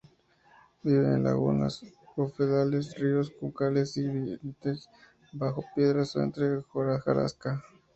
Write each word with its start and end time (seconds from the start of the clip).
Vive 0.81 1.13
en 1.13 1.25
lagunas, 1.25 1.85
bofedales, 2.17 2.95
ríos, 2.95 3.31
juncales 3.39 3.95
y 3.97 4.07
vertientes, 4.07 4.89
bajo 5.31 5.63
piedras 5.75 6.15
o 6.15 6.23
entre 6.23 6.49
la 6.55 6.63
hojarasca. 6.73 7.63